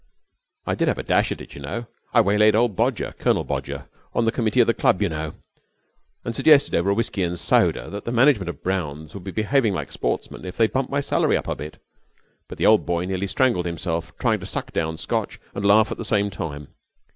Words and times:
'I 0.65 0.73
did 0.73 0.87
have 0.87 0.97
a 0.97 1.03
dash 1.03 1.31
at 1.31 1.41
it, 1.41 1.53
you 1.53 1.61
know. 1.61 1.85
I 2.11 2.21
waylaid 2.21 2.55
old 2.55 2.75
Bodger 2.75 3.13
Colonel 3.19 3.43
Bodger, 3.43 3.87
on 4.15 4.25
the 4.25 4.31
committee 4.31 4.59
of 4.59 4.65
the 4.65 4.73
club, 4.73 4.99
you 4.99 5.09
know 5.09 5.35
and 6.25 6.35
suggested 6.35 6.73
over 6.73 6.89
a 6.89 6.93
whisky 6.95 7.21
and 7.21 7.37
soda 7.37 7.87
that 7.91 8.05
the 8.05 8.11
management 8.11 8.49
of 8.49 8.63
Brown's 8.63 9.13
would 9.13 9.23
be 9.23 9.29
behaving 9.29 9.73
like 9.75 9.91
sportsmen 9.91 10.43
if 10.43 10.57
they 10.57 10.65
bumped 10.65 10.89
my 10.89 11.01
salary 11.01 11.37
up 11.37 11.47
a 11.47 11.53
bit, 11.53 11.77
and 12.49 12.57
the 12.57 12.65
old 12.65 12.83
boy 12.83 13.05
nearly 13.05 13.27
strangled 13.27 13.67
himself 13.67 14.11
trying 14.17 14.39
to 14.39 14.47
suck 14.47 14.71
down 14.73 14.97
Scotch 14.97 15.39
and 15.53 15.63
laugh 15.67 15.91
at 15.91 15.99
the 15.99 16.03
same 16.03 16.31
time. 16.31 16.69